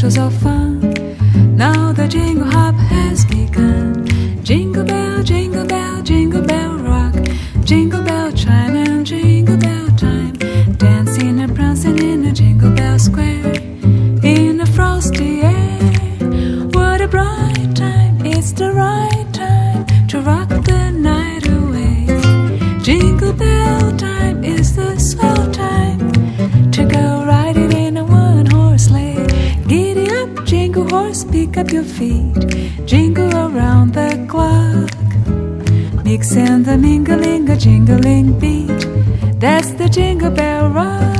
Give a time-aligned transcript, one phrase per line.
[0.00, 0.80] 烧早饭，
[1.58, 2.49] 脑袋经过。
[31.60, 34.90] Up your feet, jingle around the clock.
[36.02, 38.88] Mix and the mingling, a jingling beat.
[39.38, 41.10] That's the jingle bell rock.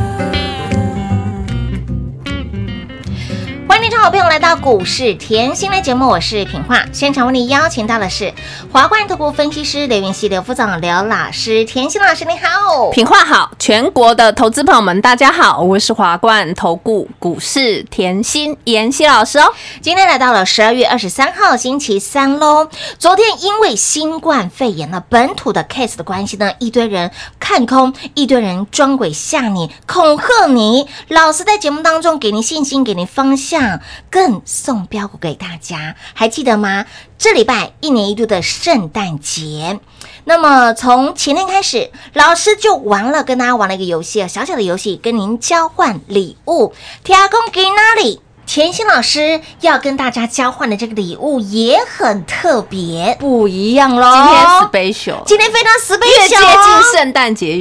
[3.69, 6.86] 欢迎听众好朋友来到股市甜心的节目，我是品化。
[6.91, 8.32] 现场为你邀请到的是
[8.72, 11.64] 华冠投顾分析师刘云熙、刘副总、刘老师。
[11.64, 19.52] 甜心老师你好，品话好，全国的投资朋友们，大家好，我是华冠投顾股市甜心妍希老师哦。
[19.80, 22.68] 今天来到了十二月二十三号星期三喽。
[22.96, 27.10] 昨天因为新冠肺炎呢本土的 case 的关系呢，一堆人
[27.41, 30.86] 看空，一堆人装鬼吓你、恐吓你。
[31.08, 36.86] 老师在节目当中给您信心，给您方向，更送标股给大家，还记得吗？
[37.20, 39.78] 这礼拜一年一度的圣诞节，
[40.24, 46.72] 那么从前天开始，老师就玩了，跟大家玩了一个游戏，小小的游戏，跟您交换礼物。
[47.04, 48.22] 天公给哪里？
[48.46, 54.12] 甜心老师要跟大家交换的这个礼物也很特别，不一样喽。
[54.12, 57.56] 今天 special，今天非常 special，越接近圣诞节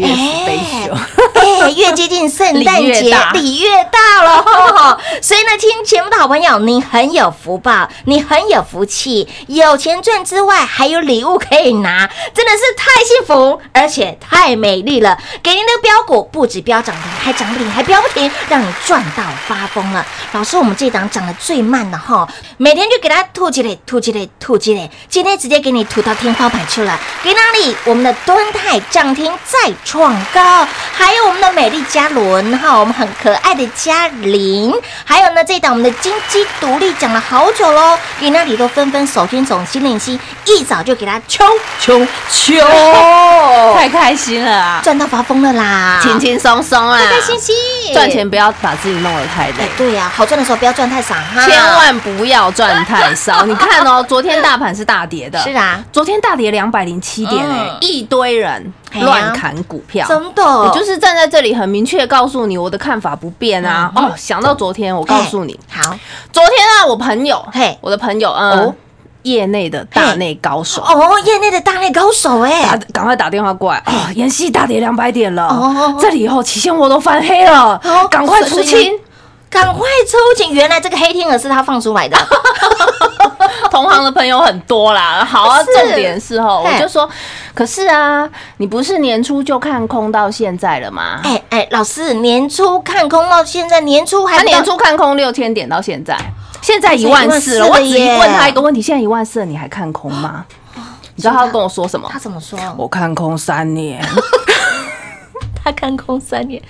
[1.76, 5.00] 越接近圣诞节， 礼越大礼越大了。
[5.22, 15.18] 所以呢，听节目的好朋友，你很有福报，你很有福气，有钱赚之外，还有礼物可以拿，真的是太幸福，而且太美丽了。
[15.44, 20.04] 给您的标股不止标涨停，还涨不停，还飙不停，让你赚到发疯了。
[20.32, 27.00] 老师，我们这档涨得最慢的哈，每天就给它吐起来，吐起来，吐起来，今天直接给你吐到天花板去了。
[27.24, 27.76] 给哪里？
[27.86, 41.46] 我们的敦泰涨停再创高，还有我们的美丽嘉伦哈，我们很可爱的嘉玲，还有呢这一档我们的金鸡独立讲了好久喽，给那里都纷纷手牵手心连心，一早就给它冲
[41.80, 42.60] 冲冲，
[43.76, 44.82] 太开心了啊！
[44.84, 47.56] 赚到发疯了啦，轻轻松松啊，开开心心
[47.94, 49.70] 赚钱不要把自己弄得太累哎，。
[49.78, 53.44] 对呀、好赚的时候不要赚太少哈，千万不要赚太少。
[53.48, 63.90] 你看哦，昨天大盘是大跌的，是啊，昨天大跌两百零七点哎嗯，一堆人乱砍股票，真的，我就是站在这里很明确告诉你，我的看法不变啊。
[63.96, 64.06] 嗯。
[64.06, 65.98] 哦，想到昨天，我告诉你，好。
[66.34, 67.78] 昨天啊，我朋友，嘿。
[67.80, 68.52] 我的朋友，哦。
[68.68, 68.76] 嗯，
[69.24, 73.78] 业内的大内高手，哦，业内的大内高手哎、打赶快打电话过来。
[73.86, 74.10] 啊！
[74.16, 77.80] 妍希大跌两百点了，哦这里以后期现货都翻黑了。
[77.84, 78.92] 哦，赶快出清。
[79.50, 80.52] 赶快抽签！
[80.54, 82.18] 原来这个黑天鹅是他放出来的，
[83.72, 85.26] 同行的朋友很多啦。
[85.26, 87.10] 好啊，重点是哦，我就说，
[87.54, 91.20] 可是啊，你不是年初就看空到现在了吗？
[91.24, 96.18] 哎哎，老师，年初看空到现在，年初还他年初看空六千点到现在，
[96.62, 97.68] 现在一万四了。
[97.68, 100.46] 我只耶问他一个问题：现在一万四了，你还看空吗？
[101.16, 102.18] 你知道他跟我说什么他？
[102.18, 102.58] 怎么说？
[102.78, 104.02] 我看空三年，
[105.70, 106.62] 他看空三年，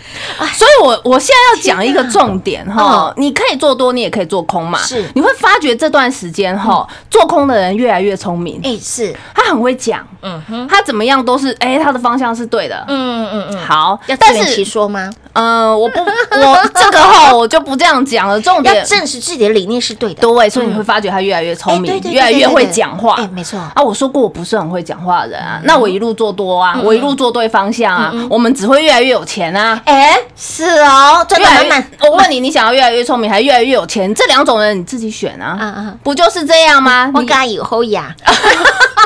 [0.54, 4.80] 所以我我现在要讲一个重点哈嗯，你可以做多，你也可以做空嘛。
[4.80, 5.10] 是。
[5.16, 12.84] 你会发觉这段时间哈，做空的人越来越聪明，哎，是，他很会讲，嗯哼，他怎么样都是哎，他的方向是对的。
[12.88, 15.10] 嗯嗯嗯，好要，自但圆其是说吗？
[15.34, 16.00] 嗯，我不，
[16.36, 18.40] 我这个哈，我就不这样讲了。
[18.42, 23.16] 重要点证实自己的理念是对的，对，所以你会发觉他越来越聪明越来越会讲话。
[23.16, 26.84] 哎，没错，啊，我说过我不是很会讲话的人啊，那我一路做多啊，嗯。
[26.84, 29.80] 我一路做对方向啊，我们只会越来越有钱啊。
[29.86, 34.14] 哎，是哦，赚越来越到满满，，我问你，你想要越来越聪明，还是越来越有钱？
[34.14, 37.12] 这两种人你自己选啊，嗯嗯，不就是这样吗？
[37.14, 38.14] 我敢以后呀，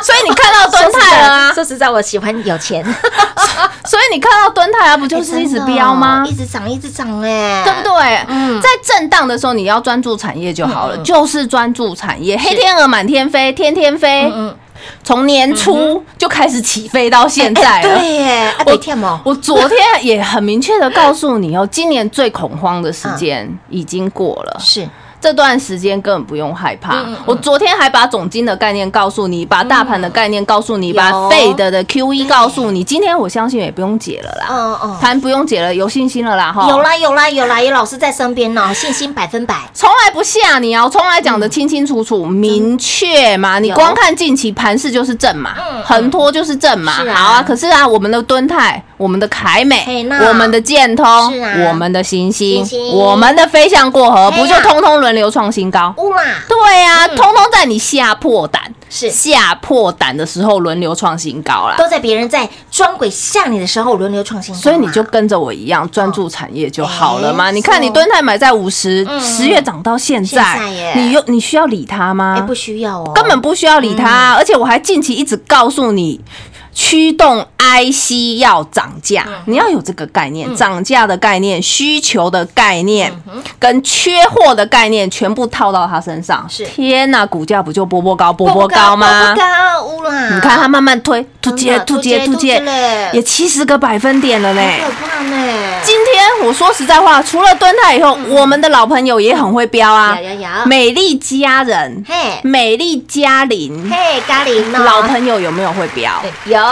[0.03, 2.83] 所以你看到蹲泰了啊， 说实在，我喜欢有钱，
[3.85, 6.23] 所以你看到蹲泰啊，不就是一直飙吗？
[6.27, 7.83] 一直涨，一直涨，哎，对不？
[7.83, 8.25] 对？
[8.27, 12.37] 嗯在震荡的时候，你要专注产业就好了，就是专注产业。
[12.37, 14.31] 黑天鹅满天飞，天天飞。
[14.33, 14.55] 嗯
[15.03, 17.95] 从年初就开始起飞到现在了。
[17.95, 18.53] 哎对耶，
[19.23, 24.57] 我昨天也很明确的告诉你哦，今年最恐慌的时间已经过了。
[24.59, 24.87] 是
[25.23, 26.95] 这段时间根本不用害怕。
[26.97, 32.83] 嗯嗯我昨天还把总金的概念告诉你，把大盘的概念告诉你，有把费德的 QE 告诉你。
[32.83, 36.67] 今天我相信也不用解了啦，嗯嗯，盘不用解了，有信心了啦哈。
[36.69, 36.83] 有。
[36.83, 39.55] 啦有啦有啦，有老师在身边呢，信心百分百。
[39.73, 40.83] 从来不吓你啊！
[40.83, 43.57] 我从来讲的清清楚楚、明确嘛。
[43.57, 46.91] 你光看近期盘势就是正嘛嗯，横拖就是正嘛。
[47.09, 55.93] 啊好啊，可是啊，我们的敦泰、我们的凯美、我们的建通啊、我们的行星星、星我们的飞向过河，不就通通轮流创新高？
[56.47, 61.75] 对啊、通通在你吓破胆，是吓破胆的时候轮流创新高啦。
[61.77, 67.45] 都在别人在装鬼吓你的时候轮流创新高啊，所以你就跟着我一样专注产业就好了嘛。
[67.45, 72.35] 哎你看你是哦敦泰买在五十、嗯十月涨到现现在你又你需要理它吗？
[72.37, 76.19] 哎不需要哦，根本不需要理它，而且我还近期一直告诉你。
[76.73, 79.33] 驱动 IC 要涨价，嗯。
[79.45, 83.11] 你要有这个概念，涨价的概念、需求的概念
[83.59, 86.45] 跟缺货的概念全部套到他身上。
[86.49, 86.65] 是。
[86.65, 89.33] 天哪，股价不就波波高、波波高吗？
[89.33, 89.43] 波？
[89.43, 93.09] 高乌啦，你看他慢慢推，突接、突接、突接，嘞。
[93.13, 94.61] 也七十个百分点了呢。
[94.61, 100.17] 好可怕呢，今天我说实在话，除了蹲泰以后，我们的老朋友也很会飙啊。
[100.65, 102.39] 美丽佳人、嘿。
[102.43, 106.21] 美丽嘉玲，嘿嘉玲，老朋友有没有会飙？
[106.45, 106.62] 有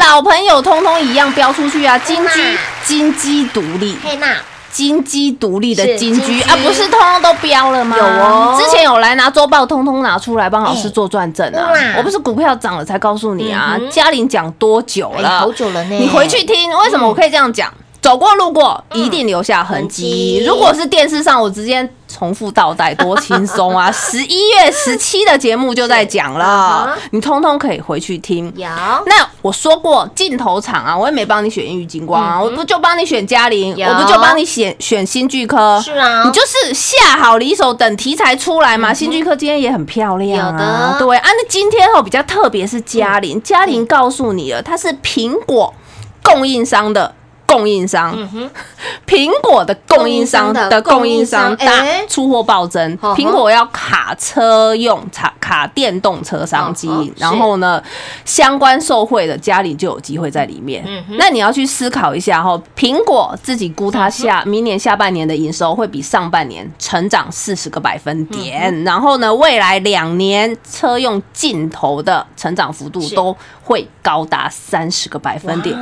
[0.00, 1.98] 老朋友通通一样标出去啊！
[1.98, 4.36] 金居金鸡独立，黑娜
[4.70, 7.96] 金鸡独立的金居啊，不是通通都标了吗？
[7.96, 11.70] 有哦之前有来拿周报，通通拿出来帮老师做转正啊！
[11.96, 13.78] 我不是股票涨了才告诉你啊！
[13.90, 15.40] 嘉玲讲多久哎了？
[15.40, 17.72] 好久了呢，你回去听，为什么我可以这样讲？
[18.06, 20.44] 走过路过，一定留下痕痕迹迹。
[20.46, 23.90] 如果是电视上，我直接重复倒带，多轻松啊！
[23.90, 28.46] 十一月十七的节目就在讲嗯了，你通通可以回去听。
[28.54, 28.68] 有
[29.06, 35.80] 那我说过镜头厂啊，我也没帮你选玉金光啊，我不就帮你选嘉玲，我不就帮你选选新巨科？
[35.84, 38.94] 是啊你就是下好离手，等题材出来嘛。
[38.94, 41.24] 新巨科今天也很漂亮有啊，的对啊。
[41.24, 45.74] 那今天哦比较特别是嘉玲，嘉玲告诉你了，她是苹果
[46.22, 47.12] 供应商的。
[47.56, 48.14] 供应商，
[49.06, 57.82] 苹果的供应商的供应商大出货暴增，苹果要卡车用卡卡电动车商机然后呢，
[58.26, 60.84] 相关受惠的家里就有机会在里面。
[61.18, 75.74] 那你要去思考一下哈，苹果自己估它下明年下半年的营收会比上半年成长四十个百分点，然后呢，未来两年车用镜头的成长幅度都会高达三十个百分点。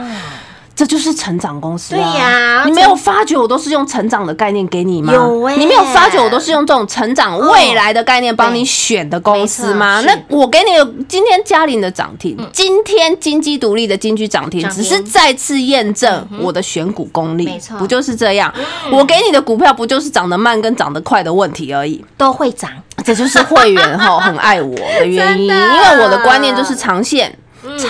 [0.76, 1.98] 这就是成长公司啊！
[1.98, 5.12] 对呀你没有发觉我都是用成长的概念给你吗？
[5.12, 10.02] 有欸你没有发觉我都是用这种成长未来的概念帮你选的公司吗？
[10.04, 18.52] 那我给你的今天嘉玲的涨停，今天金鸡独立的金居涨停，只是再次验证我的选股功力，没错不就是这样？
[18.90, 22.04] 我给你的股票不就是涨得慢跟涨得快的问题而已？
[22.16, 22.68] 都会涨，
[23.04, 27.32] 这就是会员哈 很爱我的原因，因为我的观念就是长线。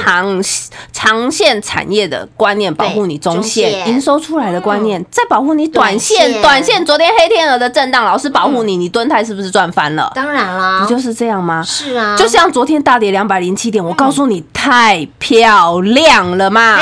[0.03, 0.43] 长
[0.93, 6.43] 长线产业的观念保护你中中线线营收出来的观念，再保护你短短线。
[6.43, 10.11] 短线昨天黑天鹅的震荡，老师保护你，你蹲台是不是赚翻了？
[10.15, 11.63] 当然啦，不就是这样吗？
[11.63, 16.79] 是啊，就像昨天大跌两百零七点，我告诉你，太漂亮了嘛！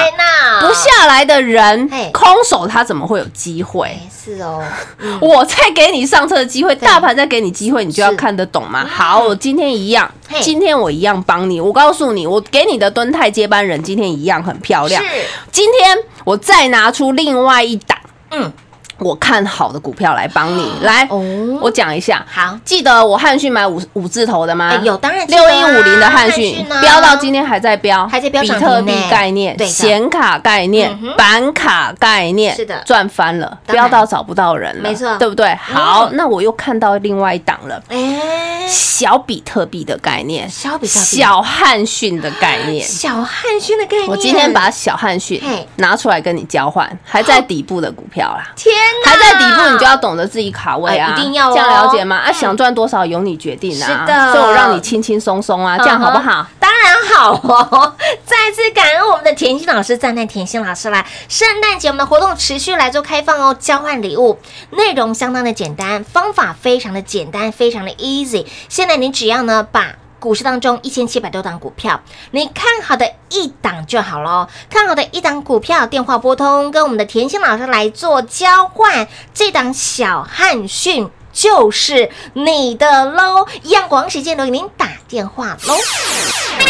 [0.61, 3.87] 不下来的人，空手他怎么会有机会？
[3.87, 4.63] 哎是哦，
[5.21, 8.87] 我再给你上车的机会，大盘再给你机会，你就要看得懂嘛。
[8.87, 10.09] 好，我今天一样，
[10.41, 11.61] 今天我一样帮你。
[11.61, 15.03] 我告诉你，我给你的敦泰接班人今天一样很漂亮。
[15.03, 15.09] 是。
[15.51, 17.99] 今天我再拿出另外一档，
[18.31, 18.53] 嗯，
[18.99, 20.73] 我看好的股票来帮你。
[20.83, 21.21] 来哦，
[21.61, 22.25] 我讲一下。
[22.31, 24.71] 好，记得我汉讯买五五字头的吗？
[24.71, 26.81] 哎有当然六啊一五零的汉汉讯讯啊。
[26.81, 32.81] 飙到今天还在飙，还在飙比特币概念、对显卡概念嗯、板卡概念，是的。
[32.87, 35.17] 赚翻了，飙到找不到人了，没错。
[35.19, 35.53] 对不对？
[35.57, 37.83] 好，嗯那我又看到另外一档了。
[37.89, 45.41] 哎，小比特币的概念，小比特币小汉逊的概念，小汉逊的概念，我今天把小汉逊
[45.77, 48.51] 拿出来跟你交换，还在底部的股票啦。
[48.57, 48.75] 天
[49.05, 52.17] 哪，还在底部，你就要懂得自己卡位啊，哎一定要哦这样了解吗？
[52.17, 56.47] 啊，想赚多少由你决定啊，是的所以我让你轻轻松松啊，这样好不好？
[56.59, 57.95] 当然好哦！
[58.25, 61.05] 再次感恩我们的甜心老师，赞叹甜心老师来。
[61.29, 64.39] 圣诞节我们的活动持续来做开放哦，交换礼物，
[64.71, 68.45] 内容相当的简单，方法非常的简单，非常的 easy。
[68.69, 69.97] 现在你只要呢把。
[70.23, 72.01] 股市当中一千七百多档股票，
[72.31, 74.47] 你看好的一档就好喽。
[74.71, 79.09] 看好的一档股票，电话拨通，跟我们的甜心老师来做交换。
[79.35, 83.49] 这档小汉讯就是你的喽！
[83.65, 85.75] 一样广时间都给您打电话喽。
[85.75, 86.65] 快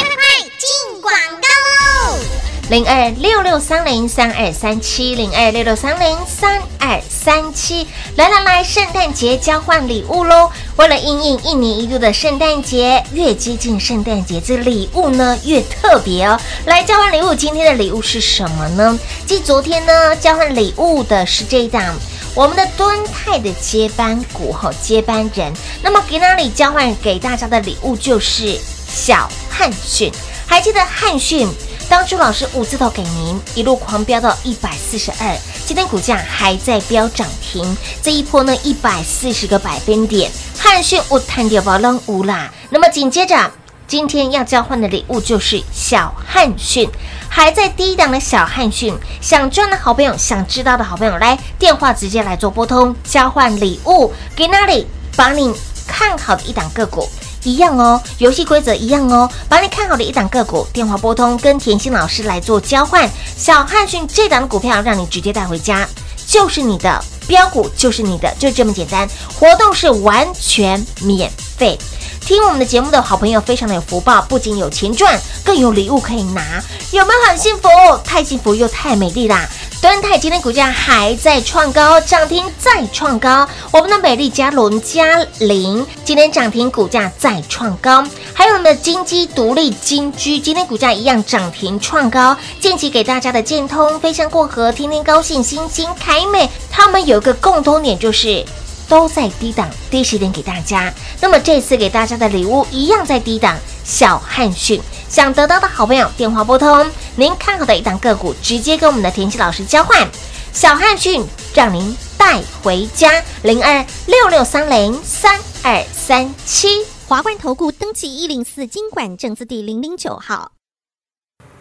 [0.56, 2.41] 进广告喽！
[2.72, 7.86] 零二六六三零三二三七，零二六六三零三二三七，
[8.16, 10.50] 来来来，圣诞节交换礼物喽！
[10.76, 16.40] 为了应应一年一度的圣诞节，越接近圣诞节，这礼物呢越特别哦。
[16.64, 18.98] 来交换礼物，今天的礼物是什么呢？
[19.26, 21.94] 继昨天呢交换礼物的是这一档。
[22.34, 25.52] 我们的敦泰的接班股后接班人，
[25.82, 30.10] 那么给哪里交换给大家的礼物就是小汉逊，
[30.46, 31.46] 还记得汉逊？
[31.88, 35.36] 当初老师五字头给您一路狂飙到一百四十二，
[35.66, 42.50] 今天股价还在飙涨停，这一波呢一百四十个百分点，汉逊我探掉宝浪无啦。
[42.70, 43.50] 那么紧接着
[43.86, 46.88] 今天要交换的礼物就是小汉逊，
[47.28, 54.86] 还在低档的小汉逊，想赚的好朋友，想知道的好朋友，来电话直接来做拨通交换礼物，给那里？
[55.14, 55.54] 把你
[55.86, 57.06] 看好的一档个股。
[57.44, 59.30] 一样哦，游戏规则一样哦。
[59.48, 63.08] 把你看好的一档个股电话拨通，跟甜心老师来做交换。
[63.36, 65.86] 小汉逊这档股票让你直接带回家，
[66.26, 69.08] 就是你的标股，就是你的，就这么简单。
[69.38, 71.78] 活动是完全免费。
[72.20, 77.68] 听我们的节目的好朋友非常的有福报，不仅有钱赚，更有礼物可以拿，有没有很幸福？
[78.04, 79.48] 太幸福又太美丽啦！
[79.82, 83.48] 端泰今天股价还在创高，涨停再创高。
[83.72, 88.06] 我们的美丽嘉伦嘉玲今天涨停，股价再创高。
[88.32, 92.36] 还有我们的金鸡独立金居今天股价一样涨停创高。
[92.60, 98.44] 近期给大家的建通、飞翔过河、天天高兴、星星凯美，他们有一个共同点就是。
[98.88, 103.56] 都在低档低时点给大家，那么这次给大家的礼物一样在低档。
[103.84, 104.78] 小汉逊
[105.12, 110.08] 想得到的好朋友，电话拨通，您看好的一档个股，直接跟我们的田七老师交换。
[110.54, 111.22] 小汉逊
[111.54, 120.52] 让您带回家，零二六六三零三二三七，华冠投顾登记一零四经管证字第零零九号，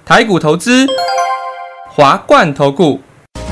[0.05, 0.87] 台股投资，
[1.89, 3.01] 华冠投顾。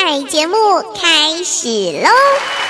[0.00, 0.54] 彩节目
[0.94, 2.67] 开始喽！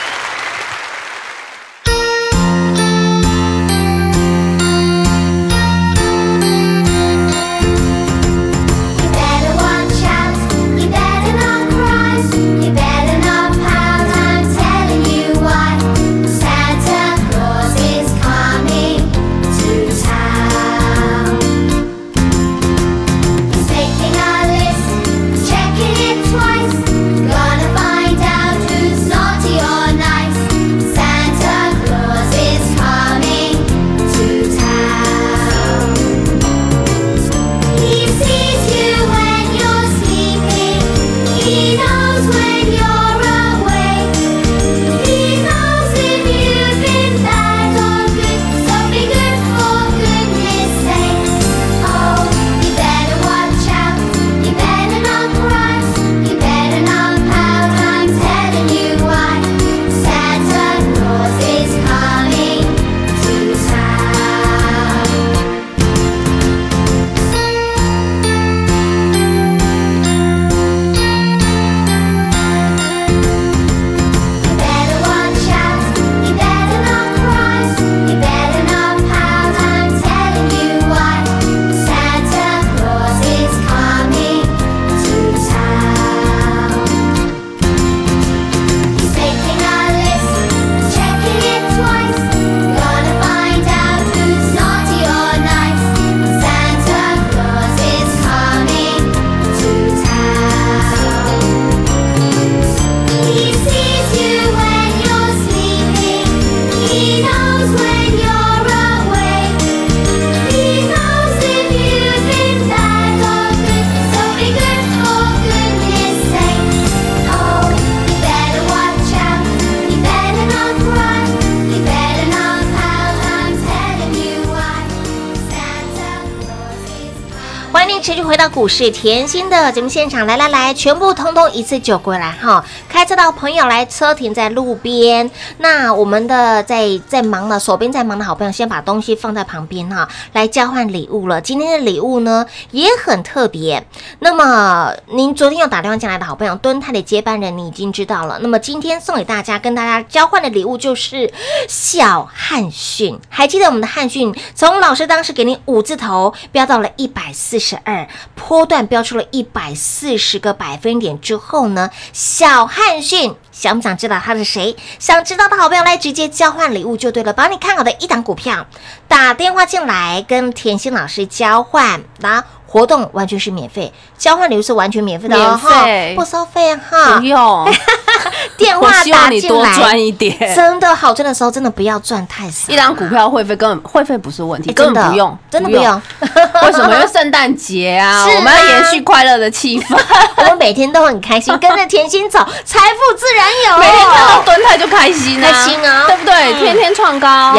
[128.39, 132.65] 到股市甜心的节目现场，来来来，全部通通一次就过来哈！
[132.89, 135.29] 开车到朋友来，车停在路边。
[135.57, 141.41] 那我们的在在忙的，手边在忙的好朋友，先把东西放在旁边哈，来交换礼物了。
[141.41, 143.85] 今天的礼物呢也很特别。
[144.21, 148.39] 那么您昨天有打电话进来的好朋友，敦泰的接班人，你已经知道了。
[148.41, 151.29] 那么今天送给大家，跟大家交换的礼物就是
[151.67, 153.19] 小汉讯。
[153.29, 158.07] 还记得我们的汉讯，从老师当时给您五字头，飙到了一百四十二，
[158.39, 163.35] 波段飙出了一百四十个百分点之后呢，小汉逊。
[163.51, 164.77] 想不想知道他是谁？
[165.01, 168.65] 想知道的好朋友来直接交换礼物就对了，把你看好的一档股票
[169.09, 177.25] 打电话进来，跟甜心老师交换，那活动完全是免费，交换礼物是完全免费的哦，免费哈不收费哈不。
[177.25, 177.37] 用，
[178.57, 180.37] 电我话希望你多打进来，赚一点。
[180.55, 182.73] 真的好赚的时候，真的不要赚太少。
[182.73, 186.03] 一张股票会费根本会费不是问题，哎根本真的不用，真的不用。
[186.67, 186.95] 为什么？
[186.95, 189.99] 因为圣诞节啊，我们要延续快乐的气氛。
[190.39, 193.79] 我们每天都很开心，跟着甜心走，财富自然有。
[193.79, 196.35] 每天看到蹲泰就开心啊，开心啊对不对？
[196.55, 197.53] 嗯天天创高。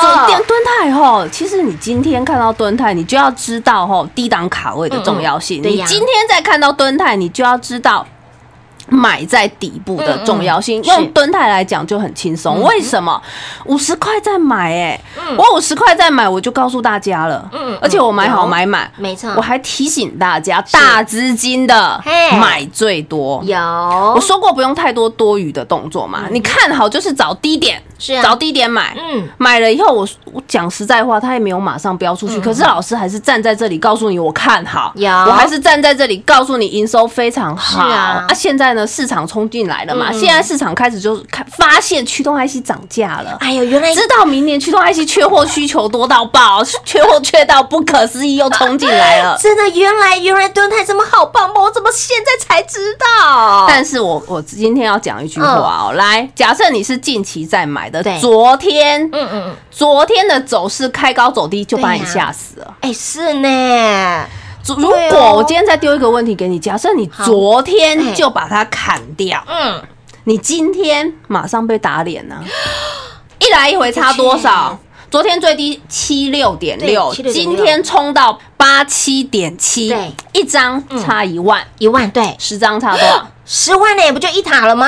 [0.00, 5.62] 昨有天蹲泰吼，其实你今天看到蹲泰，你就要知道吼低档卡位的重要性。
[5.62, 8.06] 你今天再看到蹲泰，你就要知道。
[8.88, 11.06] 买在底部的重要性，嗯嗯用是。
[11.06, 12.62] 蹲泰来讲就很轻松。
[12.62, 13.20] 为什么？
[13.64, 15.36] 五十块再买，哎，嗯。
[15.36, 17.48] 我五十块再买，我就告诉大家了。
[17.52, 18.48] 嗯嗯而且我买好有。
[18.48, 19.32] 买满，没错。
[19.36, 22.30] 我还提醒大家，大资金的嘿。
[22.38, 23.42] 买最多。
[23.44, 23.56] 有。
[24.14, 43.36] 我说过不用太多多余的动作嘛，你看好就是找低点，是啊找低点买，嗯买了以后我我讲实在话，他也没有马上飙出去，可是老师还是站在这里告诉你我看好，有我还是站在这里告诉你营收非常好是啊现在呢市场冲进来了嘛，嗯现在市场开始就看发现驱动 IC 涨价了。
[43.40, 49.36] 哎呦，原来知道明年驱动 IC 缺货需求多到爆， 缺货缺到不可思议，又冲进来了。
[49.40, 51.62] 真的，原来原来敦泰这么好棒吗？
[51.62, 53.66] 我怎么现在才知道？
[53.68, 57.88] 但是我我今天要讲一句话哦，来，假设你是近期在买
[58.20, 62.74] 昨天嗯嗯嗯，昨天的走势开高走低就把你吓死了。
[62.80, 64.26] 哎，是呢，
[64.66, 69.82] 如果我今天再丢一个问题给你，假设你昨哎天就把它砍掉，嗯，
[70.24, 72.36] 你今天马上被打脸呢、
[73.38, 74.78] 一来一回差多少？
[75.10, 79.94] 昨天最低七六点六，今天冲到八七点七，
[80.32, 83.28] 一张差一万，一万对，十张差多少？
[83.46, 84.86] 十万呢，不就一塔了吗？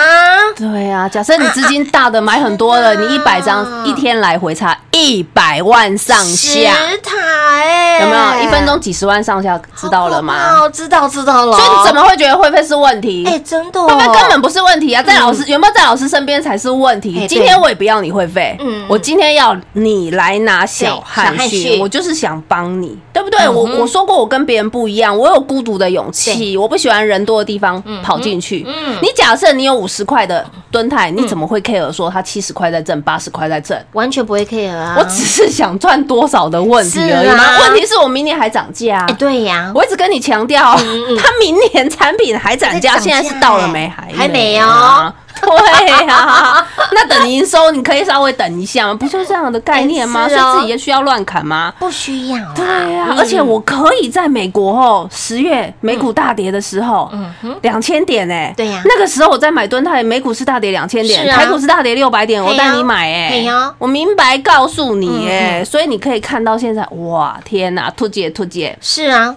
[0.56, 7.14] 对啊，假设你资金大的买很多了，你一百张一天来回差一百万上下，十塔
[7.60, 8.44] 哎，有没有？
[8.44, 10.60] 一分钟几十万上下，知道了吗？
[10.62, 11.56] 哦，知道知道了。
[11.58, 13.26] 所以你怎么会觉得会费是问题？
[13.26, 15.02] 哎，真的哦，会不会根本不是问题啊？
[15.02, 17.26] 在老师有没有在老师身边才是问题哎？
[17.26, 23.38] 今天我也不要你会费嗯嗯，我今天要你来拿小汉对小汉训，我就是想帮你，对不对？
[23.40, 28.44] 嗯我我说过我跟别人不一样，我有孤独的勇气，我不喜欢人多的地方跑进去。
[28.44, 33.76] 嗯你假设你有五十块的蹲台，你怎么会 care 说他七十块在挣，八十块在挣？
[33.92, 34.96] 完全不会 care 啊？
[34.98, 37.28] 我只是想赚多少的问题而已。
[37.62, 39.06] 问题是我明年还涨价。
[39.18, 43.88] 对呀，我一直跟你强调，嗯它明年产品还涨价，现在是到了没？
[43.88, 45.14] 还还没哦啊。
[45.46, 48.94] 对呀，那等营收你可以稍微等一下吗？
[48.94, 50.28] 不就这样的概念吗？
[50.28, 51.72] 所以自己也需要乱砍吗？
[51.78, 52.52] 不需要啊。
[52.54, 58.82] 对呀、嗯而且我可以在美国哦，十月美股大跌的时候，嗯，两千点哎，对呀。
[58.84, 63.44] 那个时候我在买敦泰，美股是大跌两千点，台股是大跌六百点，我带你买哎、
[63.78, 69.34] 我明白告诉你哎、嗯所以你可以看到现在，哇，天哪，突姐突姐是啊，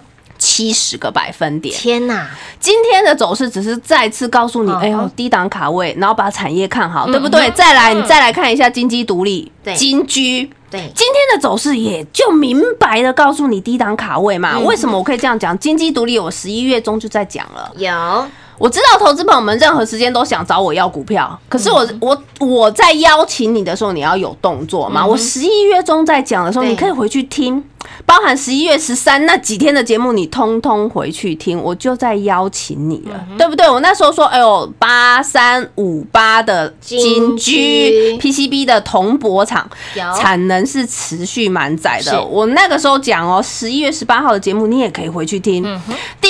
[0.50, 7.48] 七十个百分点，天哪，今天的走势只是再次告诉你，嗯哎呦，低档卡位，然后把产业看好，嗯对不对？
[7.48, 10.50] 嗯再来，你再来看一下金鸡独立对，金居。
[10.68, 14.54] 对，今天的走势也就明白的告诉你低档卡位嘛。
[14.56, 15.56] 嗯为什么我可以这样讲？
[15.58, 17.70] 金鸡独立，我十一月中就在讲了。
[17.76, 18.26] 有
[18.60, 25.04] 我知道投资朋友们任何时间都想找我要股票，可是我、嗯我我在邀请你的时候，你要有动作嘛。
[25.04, 27.62] 我十一月中在讲的时候，你可以回去听，
[28.04, 33.68] 包含十一月十三那几天的节目，你通通回去听，我就在邀请你了，嗯对不对？
[33.68, 42.22] 我那时候说，哎呦，八三五八的金金居居 PCB 的铜箔厂有产能是持续满载的。
[42.22, 45.62] 我那个时候讲哦，十一月十八号的节目，你也可以回去听。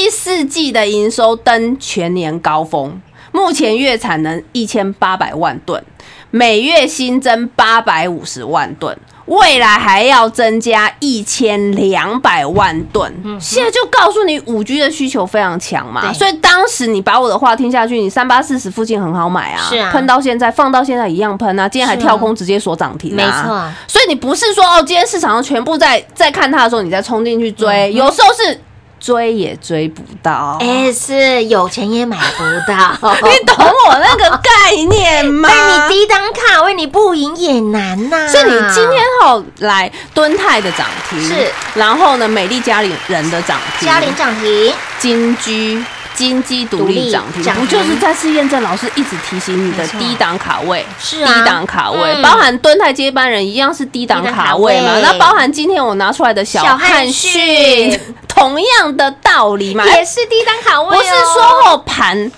[0.00, 2.98] 嗯第四季的营收登全年高峰，
[3.32, 5.84] 目前月产能一千八百万吨，
[6.30, 8.96] 每月新增八百五十万吨。
[9.26, 19.92] 未来还要增加一千两百万吨，现在就告诉你五 G 的需求非常强嘛，所以当时你把我的话听下去，你三八四十附近很好买啊，是啊。
[19.92, 28.58] 喷到现在放到现在一样喷啊，今天还跳空直接锁涨停、啊，没错，所以你不是说哦，今天市场上全部在在看它的时候，你再冲进去追，有时候是
[29.00, 30.58] 追也追不到。
[30.60, 33.56] 哎，是有钱也买不到， 你懂
[33.88, 35.48] 我那个概念吗？
[35.48, 35.54] 为
[35.88, 38.28] 你低档卡为你不赢也难呐。
[38.28, 45.82] 所以你今天后来敦泰的涨停是，然后呢，美丽嘉里人的涨停，嘉里涨停，金居。
[46.20, 50.84] 金鸡独立涨停，不就是在试验证老师一直提醒你的低档卡位？
[50.98, 54.98] 是啊低档卡位，嗯包含蹲泰接班人一样是低档卡位嘛？
[55.00, 59.82] 那包含今天我拿出来的小小汉汉讯讯，同样的道理嘛？
[59.86, 62.30] 也是低档卡位、哦，不是说后盘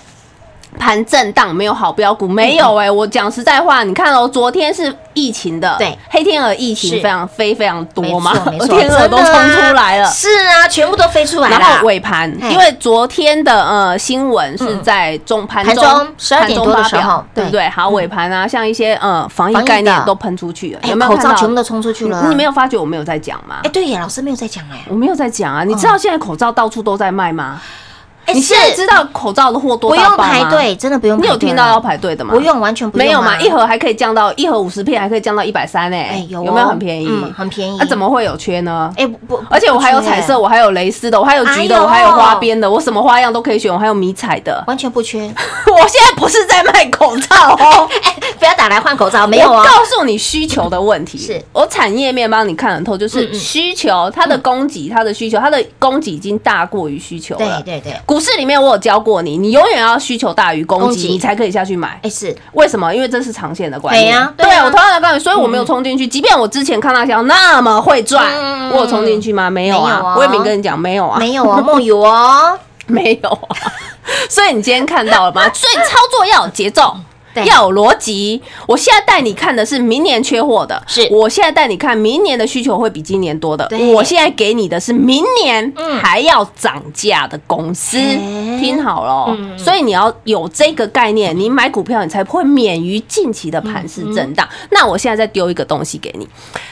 [0.79, 8.33] 盘震荡没有好标股，没有哎、我讲实在话，你看哦，昨天是疫情的，对黑天鹅疫情非常飞非常多嘛
[8.67, 10.09] 天鹅都冲出来了。
[10.09, 11.57] 是啊，全部都飞出来了。
[11.57, 17.69] 然后尾盘，因为昨天的呃新闻是在中盘盘中十二点多的时候对不对对？
[17.69, 21.29] 好，尾盘啊，像一些呃防疫概念都喷出去了，哎有没有看到？
[21.29, 23.69] 口罩全部都冲出去了你没有发觉我没有在讲吗哎，？
[23.71, 25.63] 对呀，老师没有在讲哎，我没有在讲啊！
[25.63, 27.61] 你知道现在口罩到处都在卖吗？
[28.25, 31.23] 哎你现在知道口罩的货多不用排队，真的不用排。
[31.23, 32.33] 你有听到要排队的吗？
[32.33, 33.39] 不用，完全不用啊没有嘛？
[33.41, 37.07] 一盒还可以降到一盒五十片，还可以降到一百三哎哎有哦有没有很便宜？
[37.09, 38.91] 嗯很便宜那怎么会有缺呢？
[38.95, 44.63] 哎不不，而且我还有彩色，我还有蕾丝的，我还有橘的，哎我还有花边的，我什么花样都可以选，我还有迷彩的。
[44.67, 45.19] 完全不缺。
[45.71, 49.63] 我现在不是在卖口罩哦， 哎，不要打来换口罩，没有我哦。
[49.65, 51.17] 告诉你需求的问题。
[51.17, 57.61] 是我产业面帮你看得透，就是需求，它的供给，它的需求，它的供给已经大过于需求了。
[57.63, 61.99] 对对对，股市里面我有教过你，你永远要需求大于供给，供给你才可以下去买。
[62.03, 62.93] 哎是为什么？
[62.93, 64.05] 因为这是长线的观念。
[64.05, 66.05] 对呀对对啊我同样的告诉你，所以我没有冲进去。
[66.05, 68.31] 即便我之前看那条那么会赚
[68.69, 69.49] 我有冲进去吗？
[69.49, 70.13] 没有啊没有哦。
[70.17, 72.55] 我也没跟你讲，没有啊，没有哦，梦游哦。
[72.85, 73.57] 没有啊。
[74.29, 75.49] 所以你今天看到了吗？
[75.51, 76.95] 所以操作要有节奏。
[77.33, 77.45] 对。
[77.45, 78.41] 要有逻辑。
[78.67, 81.07] 我现在带你看的是明年缺货的，是。
[81.11, 83.67] 我现在带你看明年的需求会比今年多的。
[83.93, 85.97] 我现在给你的是明年嗯。
[85.97, 94.47] 还要涨价的公司，哎听好了所以你要有这个概念，你买股票你才不会免于近期的盘势震荡。
[94.71, 96.27] 那我现在再丢一个东西给你，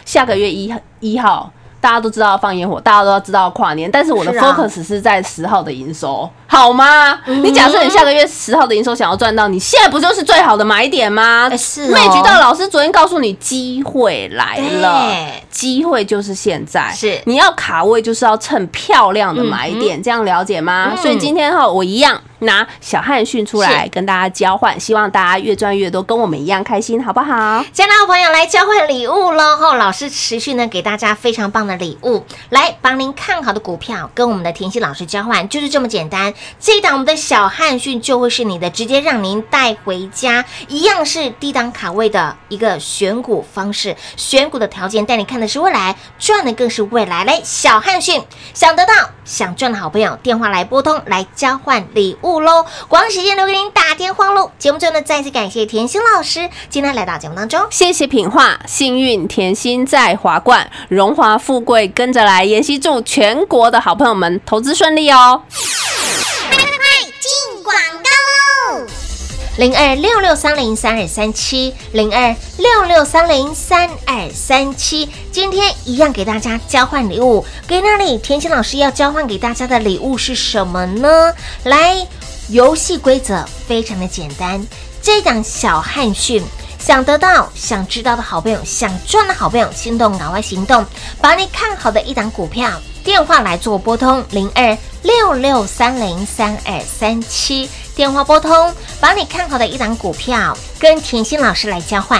[0.05, 1.51] 下个月一一号。
[1.81, 7.19] 大家都知道放烟火，大家都要知道跨年，但是我的 focus 是在十号的营收，好吗？
[7.25, 11.49] 嗯你假设你下个月十号的营收想要赚到，你现在不就是最好的买点吗？
[11.51, 20.91] 哎是哦妹局到老师昨天告诉你，机会来了对，机会就是现在，是你要卡位，就是要趁漂亮的买点，这样了解吗？
[20.91, 27.63] 嗯所以今天哈，我一样拿小汉讯出来跟大家交换，希望大家越赚越多，跟我们一样开心，好不好？
[27.73, 29.57] 亲爱的好朋友来交换礼物喽！
[29.57, 36.33] 后老师持续呢给大家非常棒的礼物，来帮您看好的股票跟我们的甜心老师交换，就是这么简单。
[36.59, 47.11] 这一档我们的小汉讯就会是你的，直接让您带回家，一样是低档卡位的一个选股方式，选股的条件带你看的是未来，赚的更是未来。
[47.23, 52.65] 来，小汉讯想得到想赚的好朋友，电话来拨通来交换礼物喽！
[52.87, 54.51] 广告时间留给您打电话喽。
[54.57, 57.65] 节目最后呢，再次感谢甜心老师今天来到节目当中。
[57.69, 62.43] 谢谢品画，幸运甜心在华冠，荣华富贵跟着来。
[62.43, 65.41] 妍希祝全国的好朋友们投资顺利哦。
[69.57, 75.09] 零二六六三零三二三七，零二六六三零三二三七。
[75.29, 81.33] 今天一样给大家交换礼物，给那里甜心老师要交换给大家的礼物是什么呢？
[81.65, 82.07] 来，
[82.47, 84.65] 游戏规则非常的简单，
[85.01, 86.41] 这档小汉训。
[86.81, 90.83] 想得到、想知道的好朋友，想赚的好朋友，心动赶快行动，
[91.21, 92.71] 把你看好的一档股票
[93.03, 102.19] 电话来做拨通零二六六三零三二三七，电话拨通，把你看好的一档股票跟甜心老师来交换，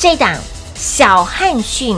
[0.00, 0.36] 这档
[0.74, 1.96] 小汉讯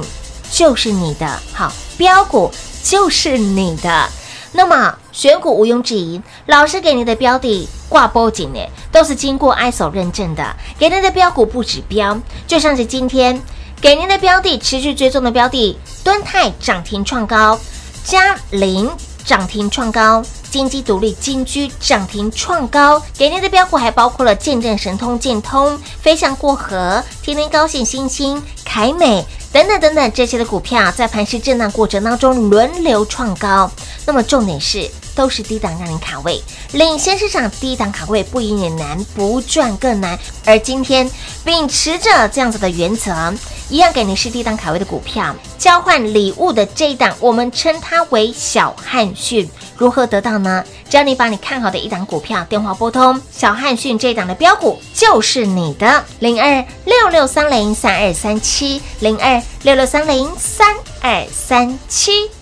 [0.51, 2.53] 就是你的，好标股
[2.85, 4.07] 就是你的。
[4.53, 8.59] 那么选股毋庸置疑，老师给你的标的挂波景呢，
[8.91, 13.39] 都是经过 ISO 认证的，给您的标股不指标，就像是今天
[13.83, 17.61] 给您的标的持续追踪的标的，敦泰涨停创高，
[18.03, 18.91] 嘉陵
[19.27, 20.25] 涨停创高。
[20.51, 33.71] 金鸡独立、金居涨停创高，给您的标股还包括了见证神通、建通、飞翔过河、天天高兴、星星、凯美等等等等这些的股票，在盘势震荡过程当中轮流创高。
[34.05, 40.19] 那么重点是，都是低档让您卡位，领先市场低档卡位，不赢也难，不赚更难。
[40.45, 41.11] 而今天
[41.45, 43.33] 秉持着这样子的原则，
[43.69, 49.49] 一样给您是低档卡位的股票，交换礼物的这一档，我们称它为小汉逊。
[49.77, 50.65] 如何得到呢？
[50.89, 62.42] 只要你把你看好的一档股票电话拨通，小汉逊这一档的标股就是你的零二六六三零三二三七零二六六三零三二三七。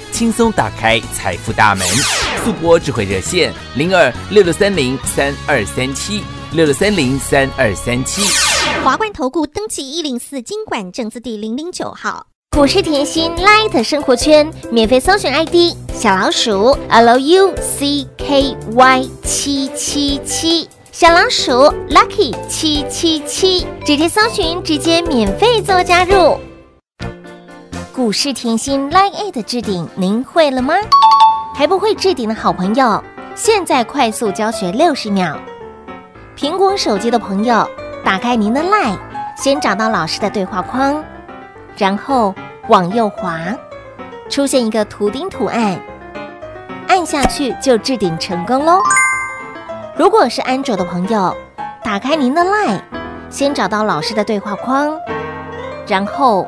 [0.21, 1.83] 轻松打开财富大门。
[2.45, 8.21] 速播智慧热线零二六六三零三二三七六六三零三二三七。
[8.83, 12.27] 华冠投顾登记一零四经管证字第零零九号。
[12.55, 21.51] 股市甜心 Light 生活圈免费搜寻 ID 小老鼠 Lucky 七七七，小老鼠
[21.89, 26.39] Lucky 七七七，直接搜寻，直接免费做加入。
[27.93, 30.75] 股市甜心 Light 置顶，您会了吗？
[31.53, 33.03] 还不会置顶的好朋友，
[33.35, 35.37] 现在快速教学六十秒。
[36.37, 37.67] 苹果手机的朋友，
[38.01, 38.97] 打开您的 LINE，
[39.35, 41.03] 先找到老师的对话框，
[41.75, 42.33] 然后
[42.69, 43.37] 往右滑，
[44.29, 45.77] 出现一个图钉图案，
[46.87, 48.79] 按下去就置顶成功喽。
[49.97, 51.35] 如果是安卓的朋友，
[51.83, 52.79] 打开您的 LINE，
[53.29, 54.97] 先找到老师的对话框，
[55.85, 56.47] 然后